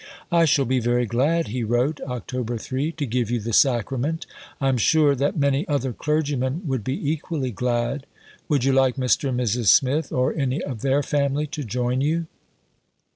"I 0.31 0.45
shall 0.45 0.65
be 0.65 0.79
very 0.79 1.05
glad," 1.05 1.49
he 1.49 1.63
wrote 1.63 1.97
(Oct. 2.07 2.59
3), 2.59 2.91
"to 2.93 3.05
give 3.05 3.29
you 3.29 3.39
the 3.39 3.53
Sacrament. 3.53 4.25
I 4.59 4.67
am 4.67 4.77
sure 4.79 5.13
that 5.13 5.37
many 5.37 5.67
other 5.67 5.93
clergymen 5.93 6.63
would 6.65 6.83
be 6.83 7.11
equally 7.11 7.51
glad. 7.51 8.07
Would 8.49 8.63
you 8.63 8.73
like 8.73 8.95
Mr. 8.95 9.29
and 9.29 9.39
Mrs. 9.39 9.67
Smith, 9.67 10.11
or 10.11 10.33
any 10.33 10.59
of 10.59 10.81
their 10.81 11.03
family, 11.03 11.45
to 11.53 11.63
join 11.63 12.01
you?" 12.01 12.25